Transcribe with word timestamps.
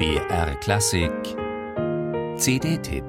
BR 0.00 0.54
Klassik 0.60 1.12
CD-Tipp 2.38 3.04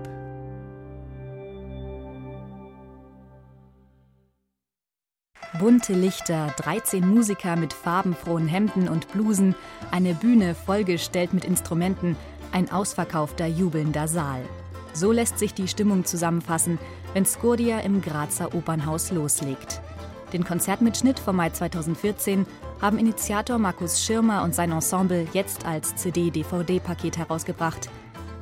Bunte 5.57 5.93
Lichter, 5.93 6.53
13 6.57 7.07
Musiker 7.07 7.55
mit 7.55 7.71
farbenfrohen 7.71 8.49
Hemden 8.49 8.89
und 8.89 9.09
Blusen, 9.13 9.55
eine 9.91 10.13
Bühne 10.13 10.53
vollgestellt 10.53 11.33
mit 11.33 11.45
Instrumenten, 11.45 12.17
ein 12.51 12.69
ausverkaufter, 12.69 13.47
jubelnder 13.47 14.09
Saal. 14.09 14.41
So 14.91 15.13
lässt 15.13 15.39
sich 15.39 15.53
die 15.53 15.69
Stimmung 15.69 16.03
zusammenfassen, 16.03 16.77
wenn 17.13 17.25
Skurdia 17.25 17.79
im 17.79 18.01
Grazer 18.01 18.53
Opernhaus 18.53 19.13
loslegt. 19.13 19.81
Den 20.33 20.45
Konzertmitschnitt 20.45 21.19
vom 21.19 21.35
Mai 21.35 21.49
2014 21.49 22.45
haben 22.81 22.97
Initiator 22.97 23.57
Markus 23.57 24.03
Schirmer 24.03 24.43
und 24.43 24.55
sein 24.55 24.71
Ensemble 24.71 25.27
jetzt 25.33 25.65
als 25.65 25.95
CD-DVD-Paket 25.95 27.17
herausgebracht. 27.17 27.89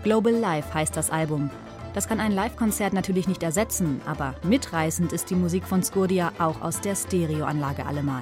Global 0.04 0.34
Life 0.34 0.74
heißt 0.74 0.96
das 0.96 1.10
Album. 1.10 1.50
Das 1.96 2.08
kann 2.08 2.20
ein 2.20 2.32
Live-Konzert 2.32 2.94
natürlich 2.94 3.28
nicht 3.28 3.42
ersetzen, 3.42 4.02
aber 4.06 4.36
mitreißend 4.44 5.12
ist 5.12 5.32
die 5.32 5.36
Musik 5.36 5.66
von 5.66 5.82
Skurdia 5.84 6.32
auch 6.38 6.62
aus 6.62 6.80
der 6.80 6.96
Stereoanlage 6.96 7.86
allemal. 7.86 8.22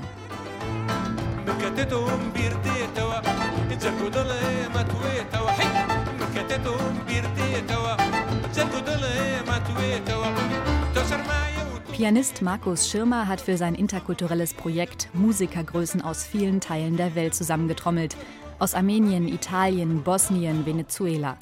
Pianist 11.97 12.43
Markus 12.43 12.91
Schirmer 12.91 13.27
hat 13.27 13.41
für 13.41 13.57
sein 13.57 13.73
interkulturelles 13.73 14.53
Projekt 14.53 15.09
Musikergrößen 15.13 15.99
aus 16.03 16.27
vielen 16.27 16.61
Teilen 16.61 16.95
der 16.95 17.15
Welt 17.15 17.33
zusammengetrommelt. 17.33 18.15
Aus 18.59 18.75
Armenien, 18.75 19.27
Italien, 19.27 20.03
Bosnien, 20.03 20.67
Venezuela. 20.67 21.39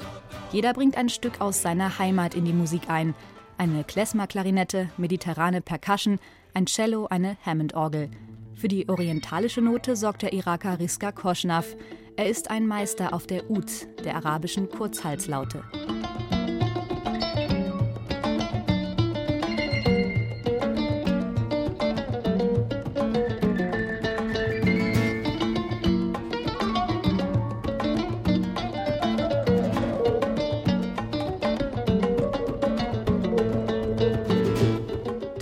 Jeder 0.53 0.71
bringt 0.71 0.95
ein 0.95 1.09
Stück 1.09 1.41
aus 1.41 1.61
seiner 1.61 1.99
Heimat 1.99 2.35
in 2.35 2.45
die 2.45 2.53
Musik 2.53 2.83
ein. 2.87 3.15
Eine 3.57 3.83
Klezmer-Klarinette, 3.83 4.87
mediterrane 4.95 5.59
Percussion, 5.59 6.19
ein 6.53 6.67
Cello, 6.67 7.07
eine 7.07 7.35
Hammond-Orgel. 7.45 8.09
Für 8.53 8.69
die 8.69 8.87
orientalische 8.87 9.59
Note 9.59 9.97
sorgt 9.97 10.21
der 10.21 10.31
Iraker 10.31 10.79
Rizka 10.79 11.11
Koschnaf. 11.11 11.75
Er 12.15 12.29
ist 12.29 12.49
ein 12.49 12.65
Meister 12.65 13.13
auf 13.13 13.27
der 13.27 13.51
Ud, 13.51 13.87
der 14.05 14.15
arabischen 14.15 14.69
Kurzhalslaute. 14.69 15.65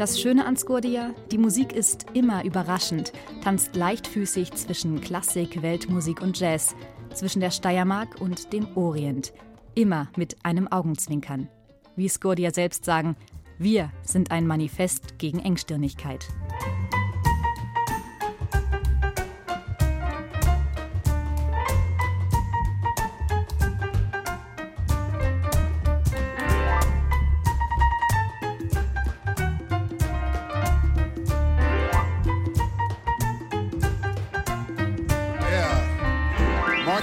Das 0.04 0.20
Schöne 0.20 0.46
an 0.46 0.58
Skordia, 0.58 1.12
die 1.32 1.38
Musik 1.38 1.72
ist 1.72 2.08
immer 2.14 2.44
überraschend, 2.44 3.14
tanzt 3.42 3.78
leichtfüßig 3.78 4.52
zwischen 4.52 5.00
Klassik, 5.00 5.62
Weltmusik 5.62 6.22
und 6.22 6.38
Jazz, 6.38 6.76
zwischen 7.14 7.40
der 7.40 7.52
Steiermark 7.52 8.20
und 8.20 8.52
dem 8.52 8.68
Orient, 8.76 9.32
immer 9.76 10.10
mit 10.18 10.36
einem 10.44 10.68
Augenzwinkern. 10.68 11.48
Wie 11.95 12.10
Skordia 12.10 12.52
selbst 12.52 12.84
sagen, 12.84 13.16
wir 13.58 13.94
sind 14.02 14.30
ein 14.30 14.45
Manifest 14.45 15.20
gegen 15.20 15.40
Engstirnigkeit. 15.40 16.28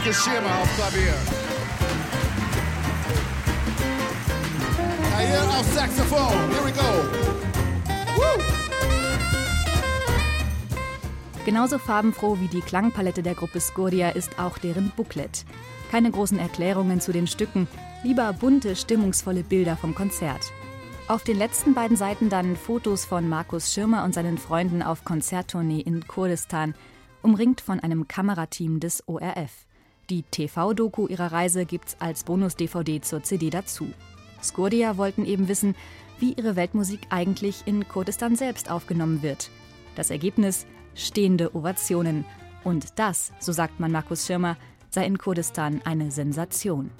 Marcus 0.00 0.24
Schirmer 0.24 0.58
auf 0.62 0.76
Klavier. 0.76 1.14
Hier 5.18 5.42
auf 5.42 5.66
Saxophon. 5.74 6.32
Here 6.48 6.64
we 6.64 6.72
go. 6.72 7.04
Woo! 8.16 8.42
Genauso 11.44 11.76
farbenfroh 11.76 12.38
wie 12.40 12.48
die 12.48 12.62
Klangpalette 12.62 13.22
der 13.22 13.34
Gruppe 13.34 13.60
Scoria 13.60 14.08
ist 14.08 14.38
auch 14.38 14.56
deren 14.56 14.90
Booklet. 14.96 15.44
Keine 15.90 16.10
großen 16.10 16.38
Erklärungen 16.38 17.02
zu 17.02 17.12
den 17.12 17.26
Stücken, 17.26 17.68
lieber 18.02 18.32
bunte, 18.32 18.76
stimmungsvolle 18.76 19.42
Bilder 19.42 19.76
vom 19.76 19.94
Konzert. 19.94 20.50
Auf 21.08 21.24
den 21.24 21.36
letzten 21.36 21.74
beiden 21.74 21.98
Seiten 21.98 22.30
dann 22.30 22.56
Fotos 22.56 23.04
von 23.04 23.28
Markus 23.28 23.74
Schirmer 23.74 24.04
und 24.04 24.14
seinen 24.14 24.38
Freunden 24.38 24.82
auf 24.82 25.04
Konzerttournee 25.04 25.80
in 25.80 26.06
Kurdistan, 26.08 26.74
umringt 27.20 27.60
von 27.60 27.80
einem 27.80 28.08
Kamerateam 28.08 28.80
des 28.80 29.06
ORF. 29.06 29.66
Die 30.10 30.24
TV-Doku 30.24 31.06
ihrer 31.06 31.30
Reise 31.30 31.64
gibt's 31.64 31.96
als 32.00 32.24
Bonus-DVD 32.24 33.00
zur 33.00 33.22
CD 33.22 33.48
dazu. 33.48 33.86
Skurdia 34.42 34.96
wollten 34.96 35.24
eben 35.24 35.46
wissen, 35.46 35.76
wie 36.18 36.32
ihre 36.32 36.56
Weltmusik 36.56 37.00
eigentlich 37.10 37.62
in 37.66 37.86
Kurdistan 37.86 38.34
selbst 38.34 38.70
aufgenommen 38.72 39.22
wird. 39.22 39.50
Das 39.94 40.10
Ergebnis? 40.10 40.66
Stehende 40.96 41.54
Ovationen. 41.54 42.24
Und 42.64 42.98
das, 42.98 43.32
so 43.38 43.52
sagt 43.52 43.78
man 43.78 43.92
Markus 43.92 44.26
Schirmer, 44.26 44.56
sei 44.90 45.06
in 45.06 45.16
Kurdistan 45.16 45.80
eine 45.84 46.10
Sensation. 46.10 46.90